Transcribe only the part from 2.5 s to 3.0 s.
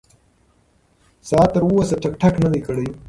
دی کړی.